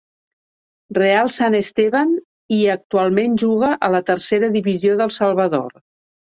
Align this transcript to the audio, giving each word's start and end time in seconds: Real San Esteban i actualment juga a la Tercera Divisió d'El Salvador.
Real 0.97 1.29
San 1.35 1.57
Esteban 1.59 2.15
i 2.59 2.59
actualment 2.77 3.37
juga 3.45 3.71
a 3.89 3.93
la 3.99 4.03
Tercera 4.11 4.53
Divisió 4.59 4.99
d'El 4.99 5.17
Salvador. 5.23 5.81